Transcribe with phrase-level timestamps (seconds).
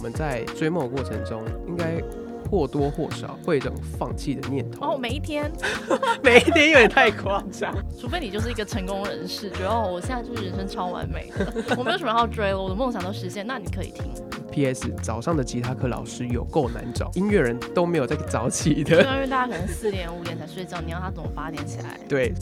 [0.00, 2.00] 们在追梦的过程中，应该
[2.50, 4.94] 或多或少会有一种放弃的念头。
[4.94, 5.50] 哦，每一天，
[6.24, 7.74] 每一天有点太夸张。
[7.98, 14.04] 除非你就是一个成功人士，觉得哦，我现在就是人生超完美的， 我没有什么要追了，我的梦想都实现，那你可以听。
[14.50, 14.92] P.S.
[15.00, 19.08] 早上的吉他课老师有够难找，音乐人都没有在早起的。
[19.08, 22.00] 啊，因为大家可能四点五点才睡觉，你要他怎么八点起来？
[22.08, 22.34] 对，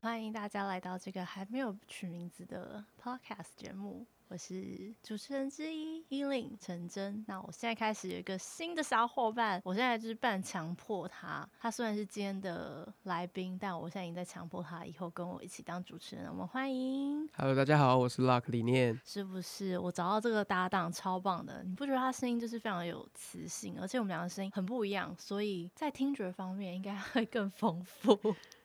[0.00, 7.24] 欢迎大家来到这个还没有取名字的 podcast 节目，我是主持人之一依令陈真。
[7.26, 11.44] 那我现在开始有一个新的小伙伴，我现在就是半强迫他。
[11.58, 16.30] 他虽然是今天的来宾，但我现在已经在强迫他以后跟我一起当主持人了。
[16.30, 18.96] 我们欢迎，Hello，大家好，我是 Luck 李念。
[19.04, 19.76] 是不是？
[19.76, 28.16] 我找到这个搭档超棒的，你不觉得他声音就是非常有磁性，而且我们两个声音很不一样，所以在听觉方面应该会更丰富。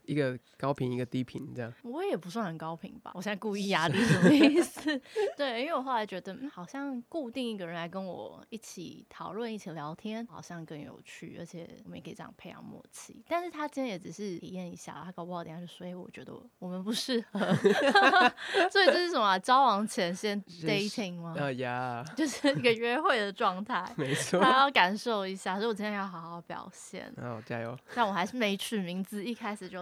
[0.08, 1.74] 一个高频，一个低频，这样。
[1.84, 5.02] 我也不算很高频吧，我现在故意 压低什么意思？
[5.38, 13.24] 对，因为我后来觉得，嗯，好像固定一个人来跟我一起讨论、一起聊天，好像更有趣，而且我们也可以这样培养默契。
[13.28, 17.40] 但是他今天也只是体验一下，他搞不好等一下就说，哎，我觉得我们不适合，
[18.72, 21.36] 所以这是什么啊、交往前先 dating 吗？
[21.38, 23.84] 啊呀，就是一个约会的状态。
[23.98, 24.40] 没错。
[24.40, 27.12] 他要感受一下，所以我今天要好好表现。
[27.20, 27.78] 好，加油。
[27.94, 29.82] 但我还是没取名字，一开始就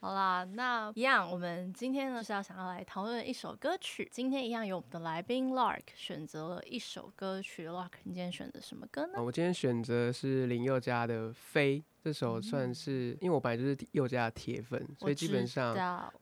[0.00, 4.08] 好啦，那一样，我们今天呢是要想要来讨论一首歌曲。
[4.12, 7.68] 今天一样有我们的来宾 Lark 选择了一首歌曲。
[7.68, 9.22] Lark，你今天选择什么歌呢啊？
[9.22, 15.74] 我今天选择是林宥嘉的《飞》，这首算是，因为我本来就是宥嘉的铁粉，所以基本上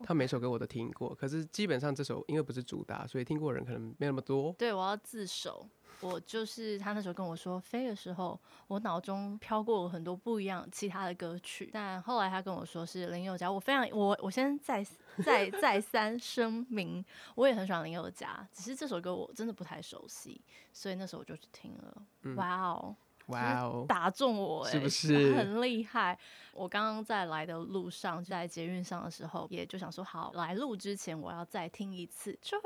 [0.03, 1.13] 他每首歌我都听过。
[1.13, 4.53] 可是基本上这首因为不是主打，所以听过的人可能没那么多。
[4.57, 5.67] 对我要自首。
[6.03, 14.85] 我就是他那时候跟我说飞的时候，我脑中飘过很多不一样其他的歌曲，但后来他跟我说是林宥嘉，我非常我我先再
[15.23, 17.03] 再再三声明，
[17.35, 20.41] 我也很喜欢林宥嘉，只是这首歌我真的不太熟悉，
[20.73, 22.01] 所以那时候我就去听了。
[22.23, 22.95] 嗯哇哦，
[23.27, 26.17] 哇哦，打中我、欸，是不是 很厉害？
[26.53, 32.59] 我刚刚在来的路上，在捷运上的时候，也就想说，好，来录之前我要再听一次，就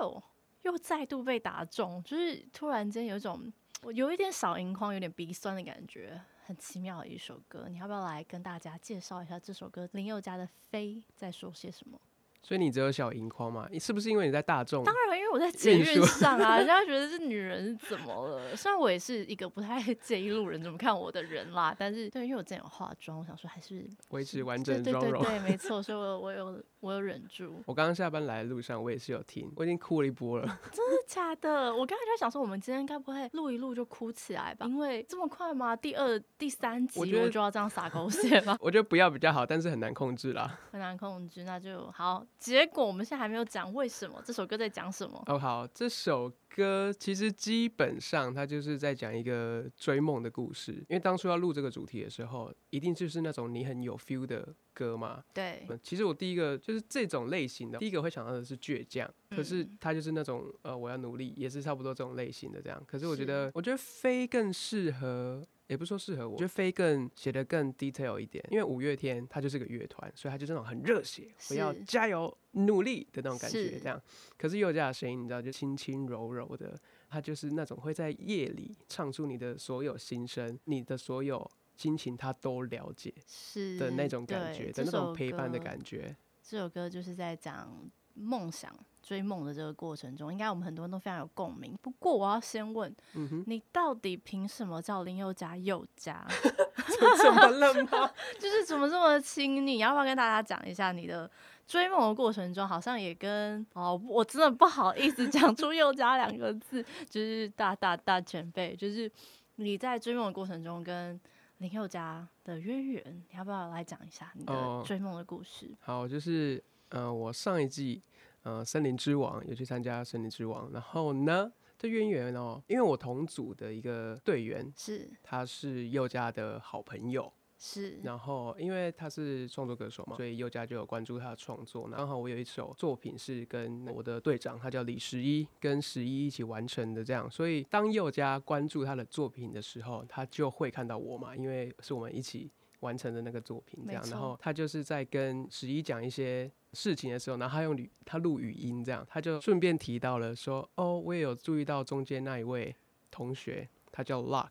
[0.68, 3.52] 又再度被打中，就是突然间有一种
[3.82, 6.22] 我有一点小盈眶，有点鼻酸的感觉。
[6.46, 12.00] 很奇妙的一首歌，你要不要来跟大家介绍一下这首歌林宥嘉的《飞》在说些什么？
[12.48, 13.68] 所以你只有小荧光嘛？
[13.70, 14.82] 你是不是因为你在大众？
[14.86, 18.56] 当然，因为我在捷运上啊，人家觉得这女人是怎么了？
[18.56, 25.24] 虽然我也是一个不太介意路人怎么看我的人啦，但是对，因为我之前有化妆，我想说还是维持完对对整的妆容。
[25.24, 27.62] 对对，没 错，所以我我有我有忍住。
[27.68, 30.46] 我刚刚下班来的路上，我也是有听，我已经哭了一波了。
[30.72, 31.76] 真的 假的？
[31.76, 34.66] 我刚才就在想说，我们今天该不会录一录就哭起来吧？
[34.66, 35.76] 因为这么快吗？
[35.76, 38.58] 第二、第三集我就要这样撒狗血吗？
[38.62, 40.58] 我觉得不要比较好，但是很难控制啦。
[40.72, 42.26] 很难控制，那就好。
[42.40, 45.22] 结果我们现在还没有讲为什么这首歌在讲什么。
[45.28, 50.74] 哦，好，这首歌其实基本上它就是在讲一个追梦的故事。
[50.88, 55.24] 因为当初要录这个主题的时候，一定就是那种你很有 feel 的歌嘛。
[55.34, 62.82] 对，呃其实我第一个就是这种类型的，第一个会想到的是倔强，可是嗯它就是那种呃我要努力，也是差不多这种类型的这样。
[62.88, 65.44] 可是我觉得，我觉得飞更适合。
[65.68, 74.02] 也不是说适合我，我觉得飞更写的更 detail 一点，因为五月天他就是个乐团，所以他就是那种很热血，我要加油努力的那种感觉，这样。
[74.38, 76.80] 可是宥嘉的声音，你知道，就轻轻柔柔的，
[77.10, 86.16] 他就是那种会在夜里唱出你的所有心声，你的所有心情，他都了解是的那种感觉，的那种陪伴的感觉。
[86.42, 88.74] 这首歌就是在讲梦想、
[89.08, 91.74] 追梦的这个过程中，应该我们很多人都非常有共鸣。
[91.82, 96.28] 不过我要先问，嗯，你到底凭什么叫林宥嘉宥嘉？
[96.28, 98.12] 怎 怎么了吗？
[98.38, 99.78] 就是怎么这么亲昵？
[99.78, 101.32] 要不要跟大家讲一下你的
[101.66, 109.10] 追梦的过程中，好像也跟哦，我真的不好意思讲出宥嘉两个字，就是大大大前辈，就是
[109.56, 111.18] 你在追梦的过程中跟
[111.60, 115.72] 林宥嘉的渊源，你要不要来讲一下你哦的追梦的故事？
[115.80, 118.02] 好，就是呃，我上一季
[118.48, 131.90] 呃《森林之王》有去参加《森林之王》，然后呢，这渊源哦，因为我同组的一个队员，是他是佑嘉的好朋友，是，然后因为他是创作歌手嘛，所以佑嘉就有关注他的创作。
[131.90, 137.30] 刚好我有一首作品是跟我的队长，他叫李十一，跟十一一起完成的，这样。
[137.30, 142.50] 所以当佑嘉关注他的作品的时候，他就会看到我嘛，因为是我们一起
[142.82, 144.04] 完成的那个作品，这样。
[144.10, 152.76] 然后他就是在跟十一讲一些事情的时候，然后他用语他录语音，这样，他就顺便提到了说，哦，我也有注意到中间那一位
[153.10, 154.50] 同学，他叫 Luck，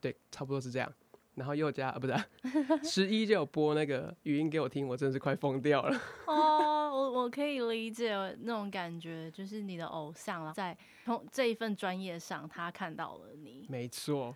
[0.00, 0.92] 对，差不多是这样。
[1.34, 2.26] 然后又加啊不是啊
[2.82, 5.94] 十一就有播那个语音给我听，我真的是快疯掉了。
[6.26, 10.74] 哦，我我可以理解那种感觉，就是你的偶像啦，在
[11.04, 13.66] 从这一份专业上，他看到了你。
[13.68, 14.34] 没错，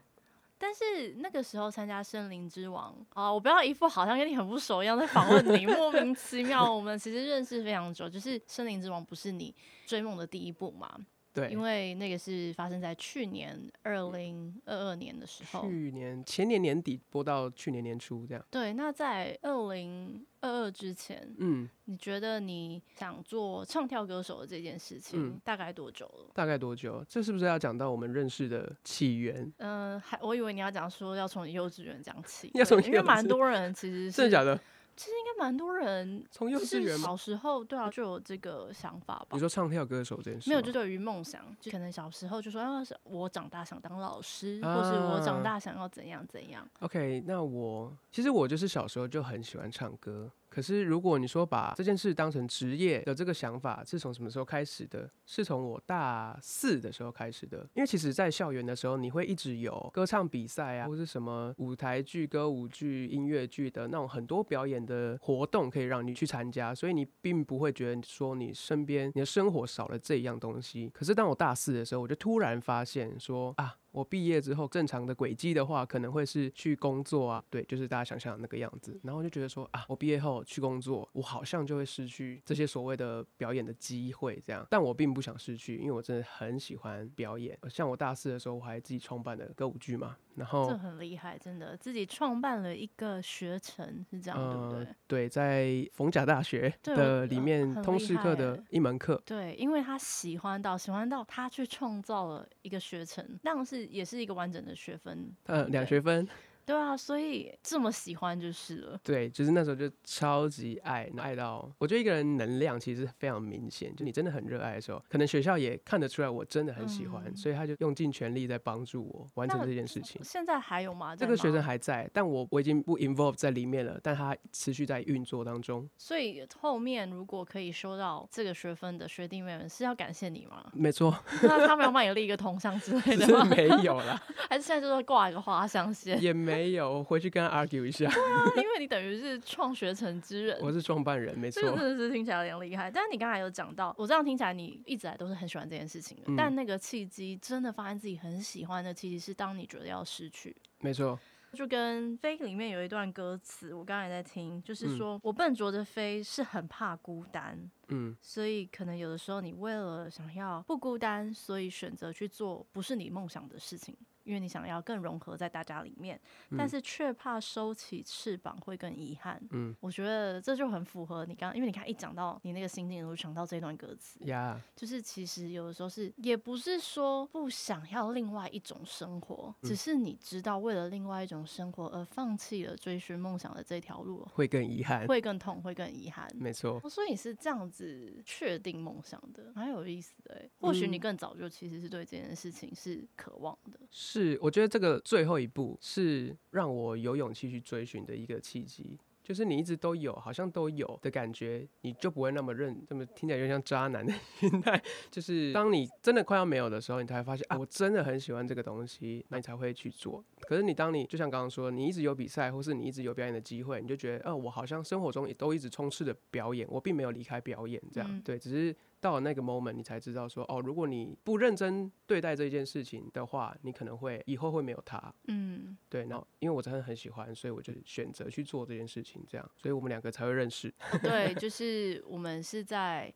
[0.62, 6.70] 但是那个时候参加《森林之王》啊，我不要一副好像跟你很不熟一样在访问你， 莫名其妙。
[6.70, 9.54] 我们其实认识非常久，就是《森林之王》不是你
[9.86, 10.94] 追梦的第一步嘛？
[11.32, 18.44] 对，因为那个是发生在去年二零二二年的时候，去年前年年底播到去年年初这样。
[18.50, 26.30] 对，那在二零二二之前，嗯，你觉得你想做唱跳歌手的这件事情，大概多久了？
[26.34, 27.04] 大概多久？
[27.08, 29.52] 这是不是要讲到我们认识的起源？
[29.58, 34.60] 嗯，还我以为你要讲说要从幼稚园讲起，要从因为蛮多人其实是真的假的。
[35.00, 39.28] 其实应该蛮多人从幼稚园小时候对啊就有这个想法吧。
[39.30, 46.68] 你说唱跳歌手这件事，没有就对于梦想，就可能小时候就说，啊我长大想当老师，或是我长大想要怎样怎样。
[46.80, 50.30] OK，那我其实我就是小时候就很喜欢唱歌。
[50.50, 55.08] 可是，如果你说把这件事当成职业的这个想法，是从什么时候开始的？
[55.24, 57.58] 是从我大四的时候开始的。
[57.72, 70.90] 因为其实，在校园的时候，你会一直有歌唱比赛啊，或是什么舞台剧、歌舞剧、音乐剧的那种很多表演的活动可以让你去参加，所以你并不会觉得说你身边你的生活少了这一样东西。
[70.92, 73.76] 可是，当我大四的时候，我就突然发现说啊。
[73.92, 78.98] 我毕业之后，正常的轨迹的话，可能会是去工作啊，对，就是大家想象的那个样子。
[79.02, 84.66] 然后就觉得说啊，我毕业后去工作，我好像就会失去这些所谓的表演的机会，这样。
[84.70, 87.58] 但我并不想失去，因为我真的很喜欢表演。
[87.68, 90.16] 像我大四的时候，我还自己创办了歌舞剧嘛。
[90.40, 94.86] 然后这很厉害，真的自己创办了一个学程，是这样对不对？
[95.06, 99.20] 对，在逢甲大学的里面通识课的一门课。
[99.26, 105.30] 对，因为他喜欢到喜欢到他去创造了一个学程，那样是也是一个完整的学分。
[105.44, 106.26] 呃，两学分。
[106.66, 109.00] 对啊，所以这么喜欢就是了。
[109.02, 113.94] 对，就是那时候就超级爱，爱到我觉得一个人能量其实非常明显。
[113.96, 120.20] 就你真的很热爱的时候，可能学校也看得出来我真的很喜欢，所以他就用尽全力在帮助我完成这件事情。
[120.24, 121.16] 现在还有吗？
[121.16, 125.88] 这个学生还在，但我我已经不 involve 在里面了，但他持续在运作当中。
[125.96, 130.70] 所以后面如果可以收到这个学分的学弟妹们是要感谢你吗？
[130.74, 131.16] 没错。
[131.42, 133.44] 那他们有帮你立一个铜像之类的吗？
[133.44, 136.20] 没有啦， 还是现在就是挂一个花香线？
[136.22, 136.49] 也没。
[136.50, 138.08] 没有，回去跟他 argue 一下。
[138.10, 141.62] 对啊，因为你等于是创学城之人， 我是创办人，没错。
[141.62, 142.90] 这个真的是听起来有点厉害。
[142.90, 146.32] 但是你刚才有讲到，我这样听起来你一直来都是很喜欢这件事情的。
[146.36, 150.56] 但那个契机真的发现自己很喜欢的契机是当你觉得要失去。
[150.80, 151.18] 没错。
[151.52, 157.58] 就跟飞里面有一段歌词，我刚才在听，就是说我笨拙的飞是很怕孤单，
[157.90, 163.96] 嗯，所以可能有的时候你为了想要不孤单，所以选择去做不是你梦想的事情。
[164.22, 166.20] 因为你想要更融合在大家里面，
[166.56, 169.42] 但是却怕收起翅膀会更遗憾。
[169.50, 174.22] 嗯，我觉得这就很符合你刚，因为你看一讲到你那个心境，我就想到这段歌词。
[174.26, 186.28] 呀，就是其实有的时候是，也不是说不想要另外一种生活，只是你知道为了另外一种生活而放弃了追寻梦想的这条路，会更遗憾，会更痛，会更遗憾。
[186.34, 186.78] 没错。
[186.90, 187.79] 所以你是这样子
[188.24, 190.48] 确定梦想的，蛮有意思的。
[190.60, 193.78] 或许你更早就其实是对这件事情是渴望的。
[193.90, 194.34] 是。
[194.34, 198.98] 是，我觉得这个最后一步是让我有勇气去追寻的一个契机。
[199.30, 204.82] 就是你一直都有，好像都有的感觉，你就不会那么认，这么听起来有点像渣男的 心态。
[205.08, 210.24] 就是当你真的快要没有的时候，你才会发现啊，我真的很喜欢这个东西，那你才会去做。
[210.40, 218.74] 可是你当你就像刚刚说，你一直有比赛，或是你一直有表演的机会，你就觉得，呃，我好像生活中也都一直充斥着表演，我并没有离开表演，这样对，只是。
[219.00, 225.12] 到了那个 moment，你才知道说哦，如果你不认真对待这件事情的话，你可能会以后会没有他。
[225.28, 226.06] 嗯，对。
[226.06, 230.72] 然后因为我真的很喜欢，所以我就选择去做这件事情，这样，所以我们两个才会认识。
[231.02, 233.12] 对，就是我们是在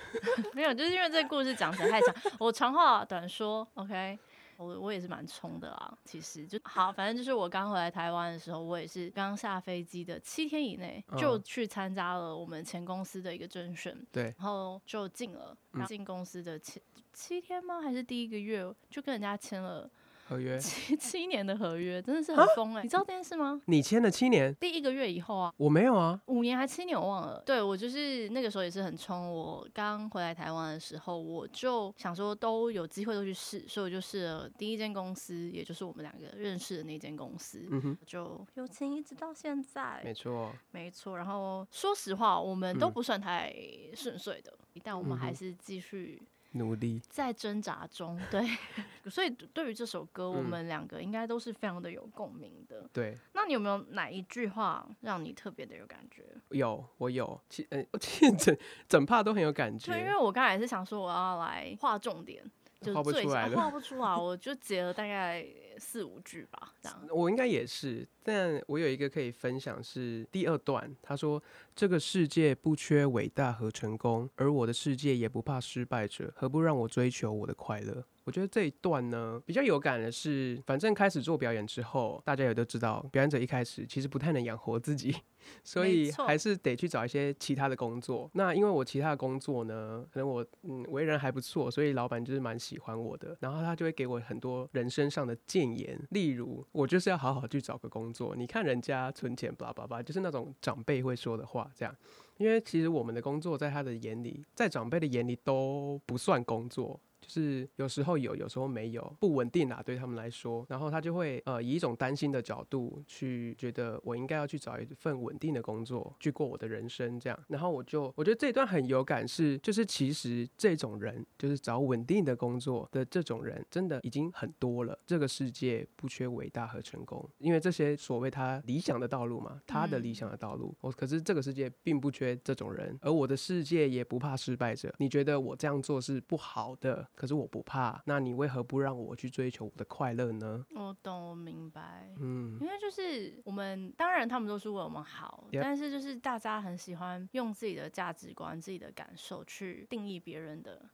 [0.54, 4.18] 没有，就是因为这个故事讲起来太长，我长话短说，OK。
[4.60, 16.80] 我我也是蛮冲的啊，其实就好，反正就是我刚回来台湾的时候，我也是刚下飞机的七天以内就去参加了我们前公司的一个甄选，对，然后就进了，进公司的七
[17.12, 17.80] 七天吗？
[17.80, 19.90] 还是第一个月就跟人家签了。
[20.30, 20.56] 合约。
[20.58, 23.60] 七 七年的合约真的是很疯哎，你知道这件事吗？
[23.66, 27.42] 你签了七年，第一个月以后啊，我没有啊，五年还七年我忘了。
[27.44, 41.16] 对我就是那个时候也是很冲，我刚回来台湾的时候，我就想说都有机会都去试，所以我就试了第一间公司，也就是我们两个认识的那间公司，嗯，就友情一直到现在，没错，没错。
[41.16, 43.52] 然后说实话，我们都不算太
[43.94, 44.52] 顺遂的，
[44.84, 46.22] 但我们还是继续。
[46.52, 47.00] 努力。
[47.08, 48.40] 在挣扎中，对，
[49.10, 52.88] 所以对于这首歌，我嗯们两个应该都是非常的有共鸣的。
[52.92, 56.24] 对，那你有没有哪一句话让你特别的有感觉？
[56.50, 58.56] 有我有，其呃，其实整
[58.88, 60.06] 整怕都很有感觉对，因。
[60.06, 62.42] 为我刚才也是想说我要来画重点，
[62.80, 65.46] 就画不出来了画不出来，我就截了大概
[65.78, 66.98] 四五句吧，这样。
[67.10, 71.42] 我应该也是，但我有一个可以分享是第二段，他说
[71.76, 85.12] ：“这个世界不缺伟大和成功，而我的世界也不怕失败者，何不让我追求我的快乐？”我觉得这一段呢比较有感的是，反正开始做表演之后，大家也都知道，表演者一开始其实不太能养活自己，
[85.64, 88.30] 所以还是得去找一些其他的工作。
[88.34, 98.36] 那因为我其他的工作呢，可能我嗯为人还不错，所以老板就是蛮喜欢我的，然后他就会给我很多人生上的谏言，例如我就是要好好去找个工作。
[98.36, 101.92] 你看人家存钱，巴拉巴拉，就是那种长辈会说的话，这样。
[102.38, 106.98] 因为其实我们的工作在他的眼里，在长辈的眼里都不算工作，
[107.30, 110.66] 就是有时候有，有时候没有，不稳定啊，对他们来说。
[110.68, 117.38] 然后他就会呃以一种担心的角度去觉得我应该要去找一份稳定的工作，去过我的人生这样。
[117.46, 124.98] 然后我就我觉得这一段很有感是，就是其实这种人就是找稳定的工作的这种人，真的已经很多了。
[125.06, 130.74] 这个世界不缺伟大和成功，因为这些所谓他理想的道路嘛，他的理想的道路。
[130.80, 134.92] 我可是这个世界并不缺这种人，而我的世界也不怕失败者。
[134.98, 140.64] 你觉得我这样做是不好的，可是我不怕，那你为何不让我去追求我的快乐呢？
[140.74, 142.10] 我懂，我明白。
[142.18, 150.88] 嗯，因为就是我们，当然他们都是为我们好但是就是大家很喜欢用自己的价值观、自己的感受去定义别人的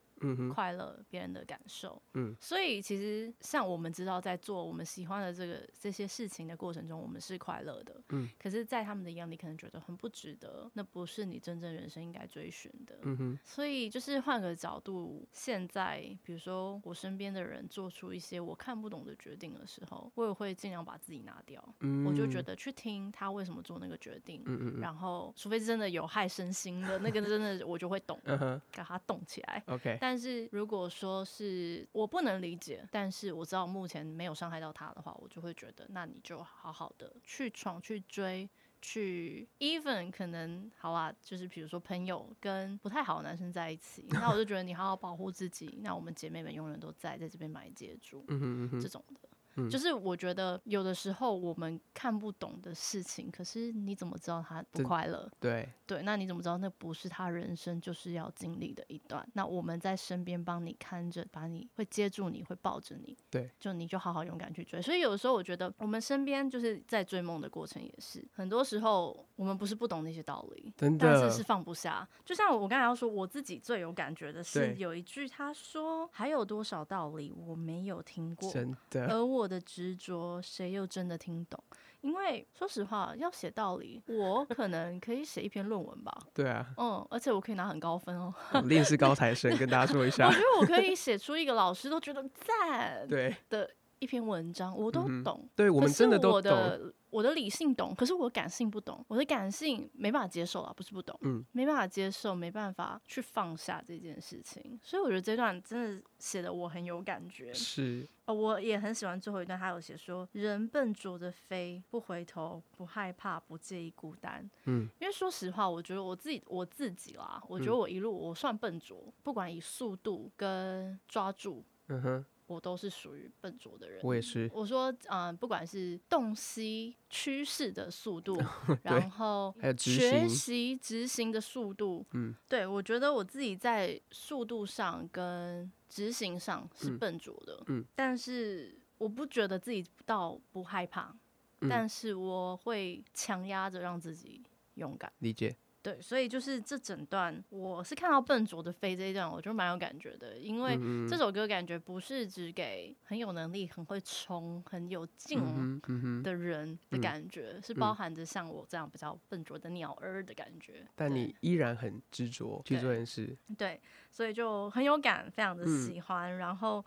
[0.55, 2.01] 快乐、别人的感受。
[2.15, 8.01] 嗯，所以其实像我们知道，在做我们喜欢的这个这些事情的过程中，我们是快乐的。
[8.11, 12.99] 嗯，可是，在他们的眼里，可能觉得很不值得，那不是你真正人生应该追寻的。
[13.03, 21.63] 嗯哼，所以就是换个角度，现在比如说我身边的人做出一些我看不懂的决定的时候，我也会尽量把自己拿掉。
[21.81, 29.63] 嗯，我就觉，得去听他为什么做那个决定，嗯嗯嗯，然后除非是真的有害身心的那个，真的我就会懂， 嗯哼给他动起来。
[29.67, 38.49] ，OK，但是如果说是我不能理解，但是我知道目前没有伤害到他的话，我就会觉得，那你就好好的去闯、去追、
[38.81, 48.25] 去 even 可能好啊，就是比如说朋友跟不太好的男生在一起，那我就觉得你好好保护自己，那我们姐妹们永远都在，在这边买接 住。
[48.29, 49.29] 嗯哼嗯哼，这种的。
[49.57, 55.31] 嗯就是我觉得有的时候我们看不懂的事情，可是你怎么知道他不快乐？
[55.41, 59.27] 对，对，那你怎么知道那不是他人生就是要经历的一段？
[59.33, 64.81] 那我们在身边帮你看着，把你会接住你，会抱着你，对，就你就好好勇敢去追。
[64.81, 72.07] 所以有的时候我觉得我们身边就是在追梦的过程也是，很多时候我们不是不懂那些道理，但是是放不下。
[72.25, 81.63] 就像我刚才要说，我自己最有感觉的是有一句他说：“还有多少道理我没有听过？”真的，而我的执着，谁又真的听懂？
[82.03, 88.33] 因为说实话，要写道理，我可能可以写一篇论文吧，对啊，嗯，而且我可以拿很高分哦。
[88.53, 95.49] 我另是高材生，跟大家说一下我下觉，得我可以写出一个老师都觉得赞对，的一篇文章，我都懂。
[95.55, 99.05] 对我们可是我真的都懂，的我的理性懂，可是我感性不懂。
[99.09, 104.79] 我的感性没办法接受啊，不是不懂，嗯，没办法接受，没办法去放下这件事情。
[104.83, 107.55] 所以我觉得这段真的写的我很有感觉。
[107.55, 124.01] 是，哦，我也很喜欢最后一段，他有写说：“人笨拙的飞，不回头，不害怕，不介意孤单。”嗯，因为说实话，我觉得我自己我自己啦，我觉得嗯我一路我算笨拙，不管以速度跟抓住，嗯哼，我都是属于笨拙的人。
[124.03, 128.41] 我也是，我说，嗯、不管是洞悉趋势的速度，
[128.83, 141.15] 然后学，习执行的速度，嗯，对我觉得我自己在速度上跟执行上是嗯笨拙的，嗯，但是我不觉得自己到不害怕，
[141.61, 144.43] 嗯但是我会强压着让自己
[144.75, 145.13] 勇敢。
[145.19, 155.81] 理解，对，所以就是这整段，我是看到笨拙的飞这一段，我就蛮有感觉的，因为嗯这首歌感觉不是只给很有能力、很会冲、很有劲
[156.25, 157.01] 的人的嗯。
[157.01, 160.85] 感觉，是包含着像我这样比较笨拙的鸟儿的感觉。
[160.97, 165.69] 但你依然很执着去做对这件事，对，所以就很有感，非常的嗯。
[165.69, 166.37] 喜欢。
[166.37, 166.85] 然后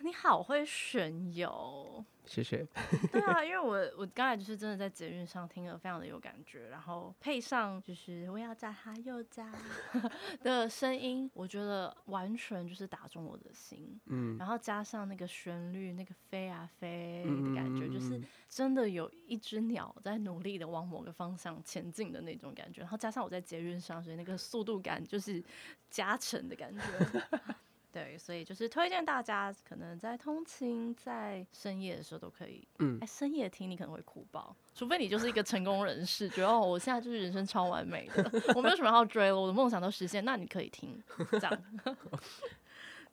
[0.00, 2.66] 你好会选油，谢谢，
[3.10, 9.52] 对啊，因为我我刚才就是真的在捷运上听了，非常的有感觉，然后配上就是我要炸他又炸
[10.42, 14.00] 的声音，我觉得完全就是打中我的心。
[14.06, 22.82] 嗯，然后加上那个旋律，那个飞啊飞的嗯感觉，就是真的有一只鸟在努力的往某个方向前进的那种感觉。
[22.82, 25.42] 然后加上我在捷运上，所以那个速度感就是
[25.90, 26.82] 加成的感觉。
[27.98, 32.62] 对，所以就是推荐大家，可能在通勤、在深夜的时候都可以。
[32.78, 41.02] 嗯哎，深夜听你可能会哭爆，除非你就是一个成功人士，觉得哦，我现在就是人生超完美的，我没有什么要追了，我的梦想都实现，那你可以听
[41.32, 41.62] 这样。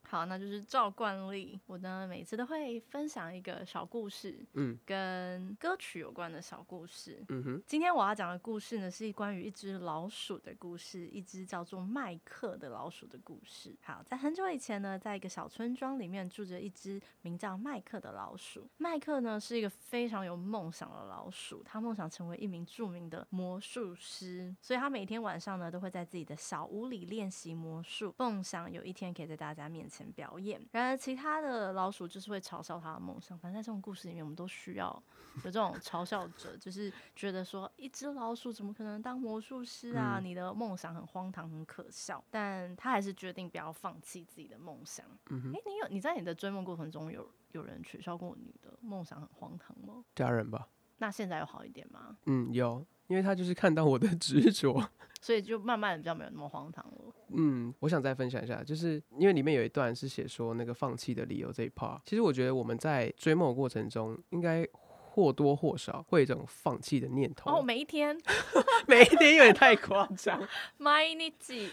[0.07, 7.23] 好，那就是照惯例，我呢每次都会分享一个小故事，嗯跟歌曲有关的小故事。
[7.29, 13.75] 嗯哼，今天我要讲的故事呢，是关于一只老鼠的故事，一只叫做麦克的老鼠的故事。
[13.81, 18.67] 好，在很久以前呢，在一个小村庄里面住着一只名叫麦克的老鼠。
[18.77, 30.59] 麦克呢是一个非常有梦想的老鼠，他梦想成为一名著名的魔术师，所以他每天晚上呢都会在自己的小屋里练习魔术，梦想有一天可以在大家面前表演。
[30.71, 33.37] 然而，其他的老鼠就是会嘲笑他的梦想。
[33.37, 35.03] 反正在这种故事里面，我们都需要
[35.37, 40.19] 有这种嘲笑者，就是觉得说，一只老鼠怎么可能当魔术师啊？
[40.19, 42.23] 嗯你的梦想很荒唐，很可笑。
[42.31, 45.05] 但他还是决定不要放弃自己的梦想。
[45.29, 50.03] 嗯哼诶，你有你在你的追梦过程中有有人取笑过你的梦想很荒唐吗？
[50.15, 52.17] 家人吧，那现在有好一点吗？
[52.25, 54.89] 嗯，有，因为他就是看到我的 执着。
[55.21, 57.13] 所以就慢慢的比较没有那么荒唐了。
[57.29, 61.99] 嗯，我想再分享一下，就是因为里面有一段是写说那个放弃的理由这一 part。
[62.05, 67.57] 其实我觉得我们在追梦的过程中，应该或多或少会有一种放弃的念头。
[67.57, 68.15] 哦，每一天
[68.87, 70.47] 每一天有点太夸张。
[70.77, 71.71] 毎日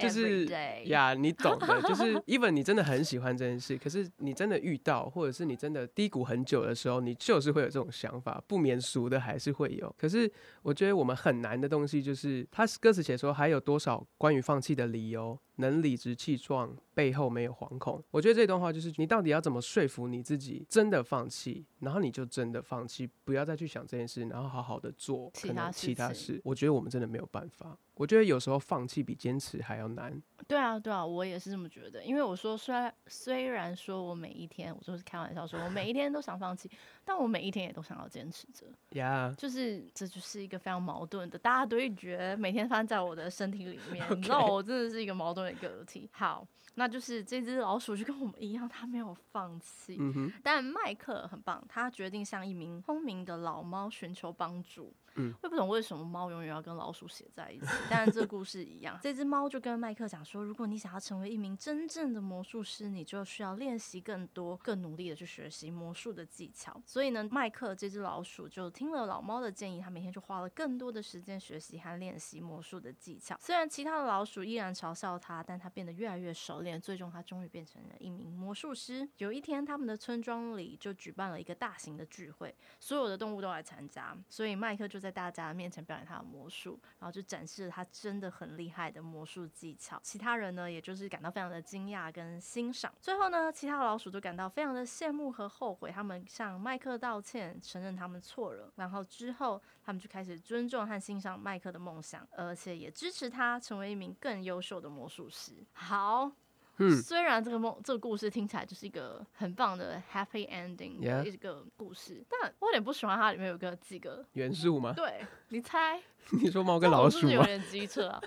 [0.00, 9.94] 就是呀，呀，你懂的，就是 even 你真的很喜欢这件事，可是你真的遇到，或者是你真的低谷很久的时候，你就是会有这种想法，不免俗的还是会有。
[9.98, 10.30] 可是
[10.62, 18.02] 我觉得我们很难的东西就是，他歌词写说还有多少关于放弃的理由，能理直气壮，背后没有惶恐。
[18.10, 26.40] 我觉得这段话就是你到底要怎么说服你自己真的放弃，然后你就真的放弃，不要再去想这件事，然后好好的做其他其他事。
[26.44, 27.76] 我觉得我们真的没有办法。
[27.94, 30.20] 我觉得有时候放弃比坚持还要难。
[30.48, 32.02] 对啊，对啊，我也是这么觉得。
[32.02, 36.70] 因为我说，虽然虽然说我每一天，我就是开玩笑说，我每一天都想放弃，
[37.04, 38.66] 但我每一天也都想要坚持着。
[38.98, 44.04] 呀、就是这就是一个非常矛盾的大对决，每天发生在我的身体里面。
[44.16, 46.08] 你知道，我真的是一个矛盾的个体。
[46.12, 49.98] 好，那就是这只老鼠就跟我们一样，它没有放弃。
[50.42, 54.94] 但迈克很棒，他决定向一名聪明的老猫寻求帮助。
[55.20, 66.80] 嗯我也不懂为什么猫永远要跟老鼠写在一起，但是这故事一样， 这只猫就跟麦克讲说，如果你想要成为一名真正的魔术师，你就需要练习更多、更努力的去学习魔术的技巧。
[66.86, 73.36] 所以呢，麦克这只老鼠就听了老猫的建议，他每天就花了更多的时间学习和练习魔术的技巧。
[73.40, 79.08] 虽然其他的老鼠依然嘲笑他，但他变得越来越熟练，最终他终于变成了一名魔术师。
[79.18, 90.00] 有一天，他们的村庄里就举办了一个大型的聚会，所有的动物都来参加，所以麦克就在大家面前表演他的魔术，然后就展示了他真的很厉害的魔术技巧。
[90.02, 92.92] 其他人呢，也就是感到非常的惊讶跟欣赏。
[93.00, 98.72] 最后呢，其他老鼠都感到非常的羡慕和后悔，他们向麦克道歉，承认他们错了。
[98.76, 105.52] 然后之后，他们就开始尊重和欣赏麦克的梦想，而且也支持他成为一名更优秀的魔术师。
[105.72, 106.30] 好。
[106.80, 114.92] 嗯虽然这个梦这个故事听起来就是一个很棒的 happy ending 的一个故事但我有点不喜欢它里面有个几个，元素吗？
[114.96, 116.00] 对你猜，
[116.32, 117.20] 你说猫跟老鼠吗？
[117.20, 118.20] 是不是有点机车啊？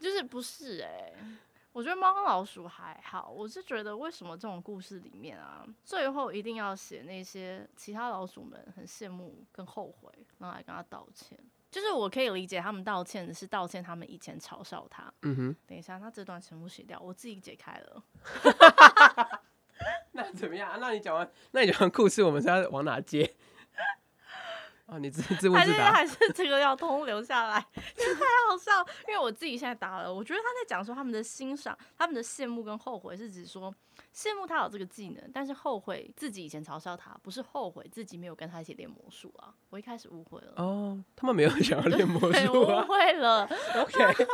[0.00, 1.12] 就是不是哎、
[1.72, 11.38] 我觉得猫跟老鼠还好，我是觉得为什么这种故事里面啊，最后一定要写那些其他老鼠们很羡慕跟后悔，然后来跟他道歉。
[11.72, 15.10] 就是我可以理解他们道歉的是道歉他们以前嘲笑他。
[15.22, 18.04] 嗯哼，等一下，那这段全部写掉，我自己解开了。
[20.12, 20.76] 那怎么样？
[20.78, 23.34] 那你讲完，那你讲完故事，我们是要往哪接？
[24.92, 25.92] 哦，你自自问还是自答。
[25.92, 28.70] 还是这个要通留下来， 太好笑。
[29.08, 33.74] 因为我自己现在答了，我觉得他在讲说他们的欣赏、他们的羡慕跟后悔，是指说
[34.14, 39.54] 羡慕他有这个技能，但是后悔自己以前嘲笑他，不是后悔自己没有跟他一起练魔术啊。
[39.70, 42.84] 我一开始误会了，哦，他们没有想要练魔术啊。
[42.84, 43.48] 会了，
[43.80, 44.26] OK，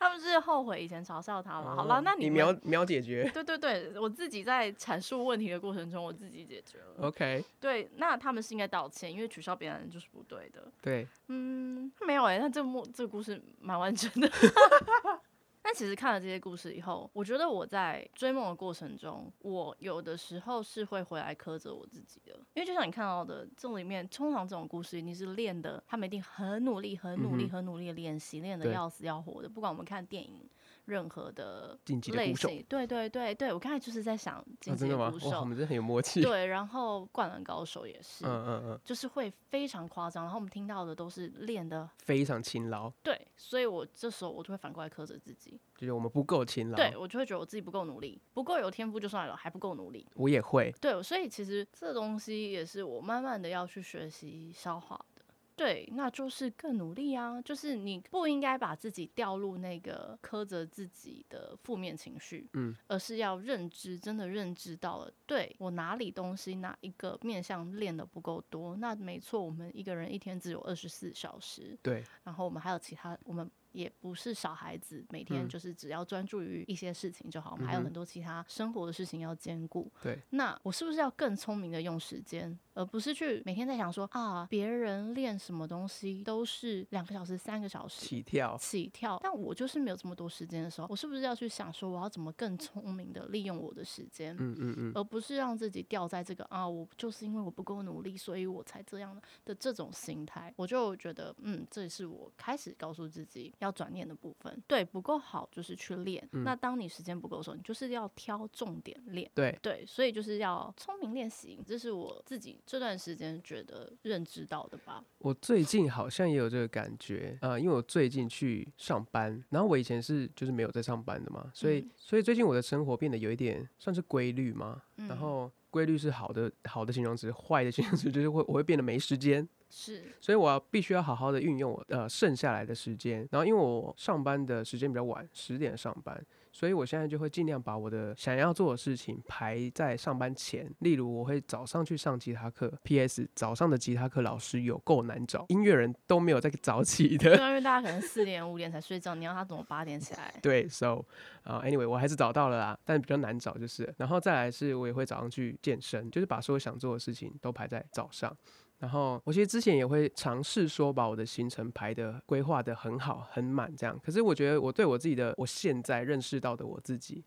[0.00, 1.76] 他们是后悔以前嘲笑他了。
[1.76, 3.30] 好哦了，那你们秒秒解决。
[3.34, 7.06] 对对对，我自己在阐述问题的过程中，我自己解决了。
[7.06, 10.66] OK，对，那他们是应该道歉，因为取笑别人就是不对的。
[10.80, 14.28] 对，嗯，没有哎、那这幕这个故事蛮完整的。
[15.62, 29.48] 但其实看了这些故事以后，我觉得我在追梦的过程中，我有的时候是会回来苛责我自己的，因为就像你看到的，这里面通常这种故事一定是练的，他们一定很努力、很努力、很努力的练习，练的要死要活的。
[29.48, 30.48] 不管我们看电影。
[30.90, 32.64] 任何的竞技手型。
[32.68, 36.20] 对对对对，我刚才就是在想真的我们真的很有默契。
[36.20, 46.76] 对，然后灌篮高手也是，嗯嗯嗯，就是会非常夸张，然后我们听到的都是练的非常勤劳，对，所以我这时候我就会反过来苛责自己，就是我们不够勤劳。
[46.76, 50.06] 对，我就会觉得我自己不够努力，不够有天赋就算了，还不够努力。
[50.14, 50.74] 我也会。
[50.80, 55.19] 对，所以其实这东西也是我慢慢的要去学习消化的。
[55.60, 57.38] 对，那就是更努力啊！
[57.42, 79.90] 就是你不应该把自己掉入那个苛责自己的负面情绪，嗯，而是要认知，真的认知到了，对我哪里东西哪一个面向练的不够多，那没错，我们一个人一天只有二十四小时，对，然后我们还有其他，我们也不是小孩子，每天嗯就是只要专注于一些事情就好，我们还有很多其他生活的事情要兼顾。
[80.02, 88.00] 对，那我是不是要更聪明的用时间，而不是去每天在想说啊，别人练什么东西都是两个小时、三个小时。
[88.00, 88.56] 起跳。
[88.58, 94.36] 起跳，但我就是没有这么多时间的时候，我是不是要去想说，我要怎么更聪明的利用我的时间？
[94.38, 104.62] 嗯嗯嗯，而不是让自己掉在这个啊，我就是因为我不够努力，所以我才这样的这种心态，我就觉得，嗯，这也是我开始告诉自己要转念的部分。
[104.66, 106.28] 对，不够好就是去练。
[106.32, 109.30] 嗯那当你时间不够的时候，你就是要挑重点练。
[109.34, 115.04] 对，对，所以就是要聪明练习，这是我自己这段时间觉得认知到的吧。
[115.18, 136.20] 我最近好像也有这个感觉，呃，因为我最近去上班，然后我以前是就是没有在上班的嘛，所以、嗯所以最近我的生活变得有一点算是规律嘛，嗯然后规律是好的好的形容词，坏的形容词就是会我会变得没时间，是，所以我要必须要好好的运用我呃剩下来的时间，然后因为我上班的时间比较晚，十点上班。
[136.52, 142.76] 所以我现在就会尽量把我的想要做的事情排在上班前，例如我会早上去上吉他课。
[142.82, 143.30] P.S.
[143.36, 147.30] 早上的吉他课老师有够难找，音乐人都没有在早起的。
[147.38, 150.34] 因为大家可能四点五点才睡觉，你让他怎么八点起来？
[150.42, 151.04] 对，so
[151.44, 153.94] 啊、a n y w a y 我还是找到了啦，但比较难找就是。
[153.96, 158.36] 然后再来是我也会早上去健身，就是把所有想做的事情都排在早上。
[158.80, 167.22] 然后我其实之前也会尝试说把我的行程排的规划的很好很满这样，可是我觉得我对我自己的我现在认识到的我自己，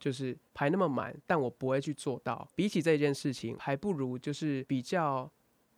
[0.00, 2.46] 就是排那么满，但我不会去做到。
[2.56, 5.30] 比起这件事情，还不如就是比较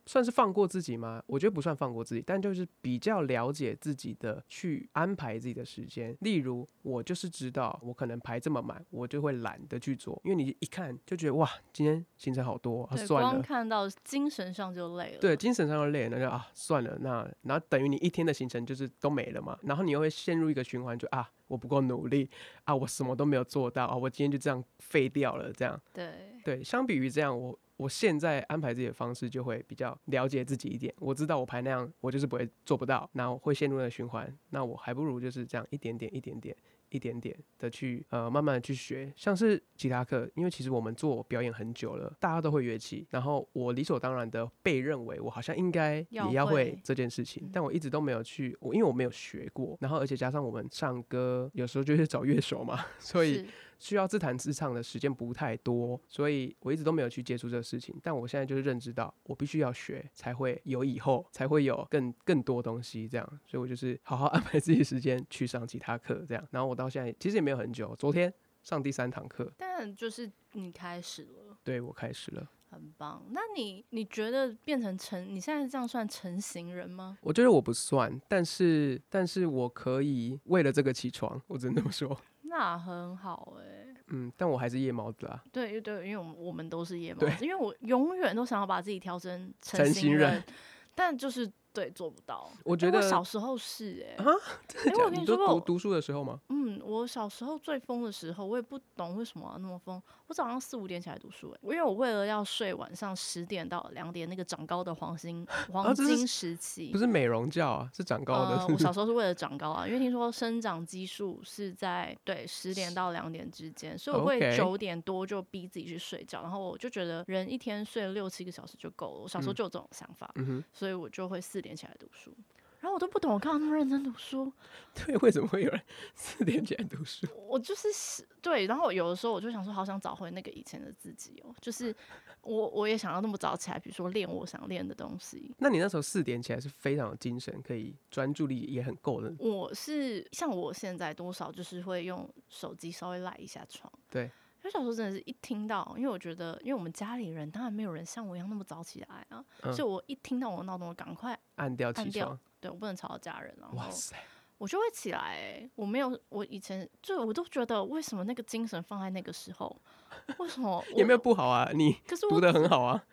[0.05, 1.23] 算是放过自己吗？
[1.27, 6.15] 我觉得不算放过自己，但就是比较了解自己的去安排自己的时间。
[6.21, 13.29] 例如，我就是知道我可能排这么满，我就会懒得去做，因为你一看就觉得哇，今天行程好多，啊、对，算了。
[13.31, 15.19] 光看到精神上就累了。
[15.19, 22.29] 对，精神上就累了，那就啊算了，那然后等于你一天的行程就是都没了嘛，然后你又会陷入一个循环，就啊我不够努力
[22.65, 26.11] 啊，我什么都没有做到啊，我今天就这样废掉了，这样对
[26.43, 36.55] 对，相比于这样，我我现在安排自己的方式就会比较了解自己一点，我知道我排那样，我就是不会做不到，然后会陷入那个循环，那我还不如就是这样一点点、一点点、
[36.91, 53.45] 一点点的去呃慢慢的去学，像是吉他课，因为其实我们做表演很久了，大家都会乐器，然后我理所当然的被认为我好像应该也要会会这件事情嗯，但我一直都没有去，我因为我没有学过，然后而且加上我们唱歌有时候就是找乐手嘛， 所以。
[53.79, 57.95] 是需要自弹自唱的时间不太多，所以我一直都没有去接触这个事情。
[58.01, 63.39] 但我现在就是认知到，我必须要学，才会有以后，才会有更更多东西这样。
[63.45, 66.47] 所以我就是好好 安排自己时间去上吉他课，这样。
[66.51, 71.57] 然后我到现在其实也没有很久，昨天上第三堂课，但就是你开始了。
[71.63, 72.49] 对我开始了。
[72.73, 77.15] 很棒，那你你觉得变成成，你现在这样算成型人吗？
[77.21, 82.19] 我觉得我不算，但是但是我可以为了这个起床，我只能这么说。
[82.55, 85.43] 那很好哎、嗯，但我还是夜猫子啊。
[85.51, 90.43] 对对，因为我们我们都是夜猫子，因为我永远都想要把自己调成成成型人，
[90.93, 92.49] 但就是对做不到。
[92.63, 94.31] 我觉得哎我小时候是哎、啊
[94.67, 95.01] 真的假的？
[95.01, 96.39] 哎我跟你说过读读书的时候吗？
[96.49, 100.01] 嗯，我小时候最疯的时候，我也不懂为什么要那么疯。
[100.27, 106.91] 我早上四五点起来读书、欸，因为我为了要睡晚上十点到两点那个长高的黄金黄金时期。
[106.91, 108.57] 不是美容觉啊，是长高的。
[108.57, 119.19] 呃，我小时候是为了长高啊，因为听说生长激素是在对十点到两点之间，所以我会九点多就逼自己去睡觉，然后我就觉得人一天睡六七个小时就够了。
[119.21, 120.33] 我小时候嗯就有这种想法，
[120.71, 122.31] 所以我就会四点起来读书。
[122.79, 124.51] 然后我都不懂，我干嘛那么认真读书？
[124.93, 125.81] 对，为什么会有人
[126.13, 127.25] 四点起来读书？
[127.47, 131.95] 我就是是对，然后有的时候我就想说，好想找回那个以前的自己哦，就是
[132.41, 135.55] 我我也想要那么早起来，比如说练我想练的东西。
[135.59, 139.33] 那你那时候四点起来是非常有精神，可以专注力也很够的。
[139.39, 143.89] 我是像我现在多少就是会用手机稍微赖一下床。
[144.09, 144.29] 对，
[144.63, 154.15] 因为小时候真的是一听到，因为我觉得，因为我们家里人当然没有人像我一样那么早起来啊，嗯所以我一听到我的闹钟，我赶快按掉起按掉床，对我不能吵到家人，然后哇塞，
[154.57, 155.69] 我就会起来、欸。
[155.75, 159.81] 我没有，我以前就我都觉得，为什么那个精神放在那个时候？
[160.39, 161.17] 为什么也没有？
[161.17, 163.03] 不好啊，你可是我读的很好啊。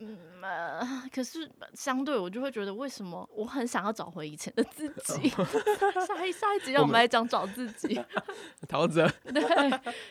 [0.00, 0.80] 嗯呃，
[1.12, 5.28] 可是相对我就会觉得，为什么我很想要找回以前的自己？
[6.06, 8.00] 下一下一集让我们来讲找自己。
[8.66, 9.42] 陶喆，对，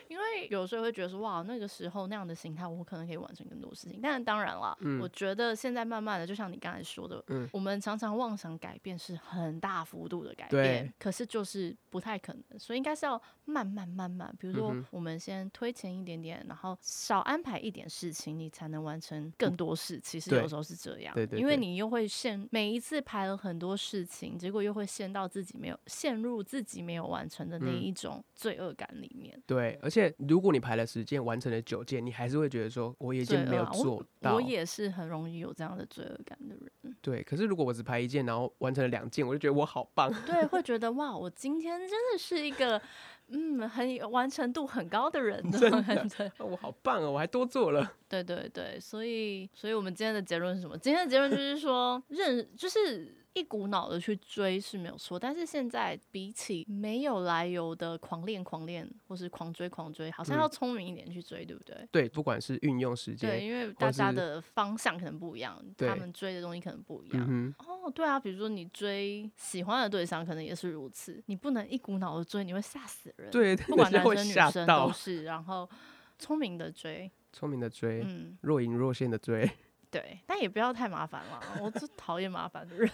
[0.10, 4.00] 因为有时候会觉得说，哇，那个时候那样的形态，我可能可以完成更多事情。
[4.04, 20.00] 但当然啦，嗯我觉得现在慢慢的，就像你刚才说的，嗯我们常常妄想改变是很大幅度的改对变，可是就是不太可能，所以应该是要慢慢慢慢，比如说我们先推前一点点，然后少安排一点事情，你才能完成更多事。
[20.00, 29.42] 其实有时候是这样，对对因为你又会陷每一次排了很多事情，结果又会陷到自己没有陷入自己没有完成的那嗯一种罪恶感里面。
[29.46, 34.36] 对，而且如果你排了十件，完成了九件，你还是会觉得说，我也一件没有做到。
[34.36, 40.14] 我也是很容易有这样的罪恶感的人，对，可是如果我只排一件，然后完成了两件，我就觉得我好棒。
[40.26, 42.82] 对，会觉得哇，我今天真的是一个
[43.30, 47.92] 嗯很有完成度很高的人呢，真的 我好棒哦，我还多做了。
[48.08, 50.78] 对对对，所以所以我们今天的结论是什么？
[50.78, 61.88] 今天的结论就是说，认就是一股脑的去追是没有错，但是现在比起没有来由的狂练狂练或是狂追狂追，好像嗯要聪明一点去追，对不对？
[61.92, 67.26] 对，不管是运用时间对，因为大家的方向可能不一样，他们追的东西可能不一样。
[67.30, 71.22] 嗯，哦，对啊，比如说你追喜欢的对象，可能也是如此。
[71.28, 74.92] 你不能一股脑的追，你会吓死人。，对，不管男生女生都。
[74.92, 75.24] 是。
[75.24, 75.70] 然后
[76.18, 79.50] 聪明的追，聪明的追，嗯，若隐若现的追，
[79.90, 81.42] 对，但也不要太麻烦了。
[81.62, 82.90] 我最讨厌麻烦的人。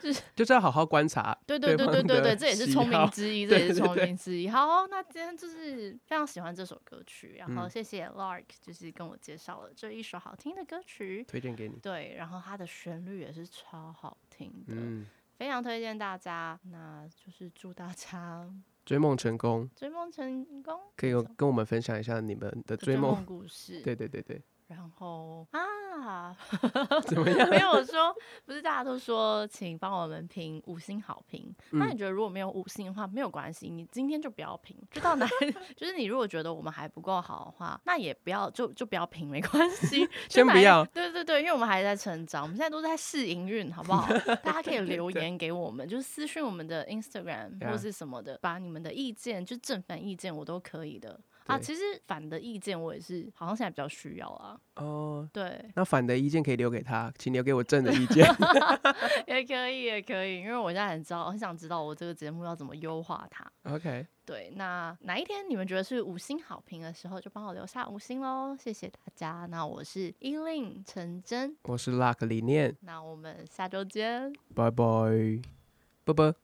[0.00, 1.36] 就是就是要好好观察。
[1.46, 4.48] 对对对对对对对，这也是聪明之一， 这也是聪明之一。
[4.48, 11.24] 好，那今天就是非常喜欢这首歌曲，然后嗯谢谢 Lark，就是跟我介绍了这一首好听的歌曲。
[11.28, 11.76] 推荐给你。
[11.80, 14.74] 对，然后它的旋律也是超好听的。
[14.74, 18.48] 嗯，非常推荐大家，那就是祝大家
[18.84, 23.24] 追梦成功，追梦成功，可以有跟我们分享一下你们的追梦。
[23.24, 23.80] 故事。
[23.80, 24.42] 对对对对，
[24.74, 26.34] 然后啊，
[27.06, 27.48] 怎么样？
[27.50, 28.14] 没有说，
[28.46, 31.54] 不是大家都说，请帮我们评五星好评。
[31.70, 44.08] 那你嗯觉得如果没有五星的话，没有关系，你今天就不要评，就到哪里， 就是你如果觉得我们还不够好的话，那也不要就就不要评，没关系， 先不要对对对，因为我们还在成长，我们现在都在试营运，好不好？
[44.42, 51.20] 大家可以留言给我们，就是私讯我们的 Instagram 或是什么的，把你们的意见，就正反意见我都可以的。
[51.46, 54.58] 啊，其实反的意见我也是，好像现在比较需要啊。
[54.76, 55.28] 哦。
[55.32, 58.26] 对，那反的意见可以留给他，请留给我正的意见。
[59.26, 63.50] 也可以，也可以，因为我现在很知道，很想知道我这个节目要怎么优化它。
[63.64, 69.46] OK，对，那哪一天你们觉得是五星好评的时候，就帮我留下五星喽，谢谢大家。
[69.50, 74.32] 那我是依令陈真，我是 Luck 李念，那我们下周见。
[74.54, 74.82] 拜拜，
[76.04, 76.34] 啵啵。